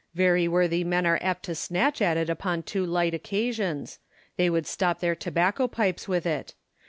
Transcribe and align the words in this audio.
Very 0.15 0.47
worthy 0.47 0.83
men 0.83 1.05
are 1.05 1.19
apt 1.21 1.43
to 1.43 1.53
snatch 1.53 2.01
at 2.01 2.17
it 2.17 2.27
upon 2.27 2.63
too 2.63 2.83
light 2.83 3.13
occasions: 3.13 3.99
they 4.35 4.49
would 4.49 4.65
stop 4.65 4.99
their 4.99 5.13
tobacco 5.13 5.67
pipes 5.67 6.07
with 6.07 6.25
it. 6.25 6.55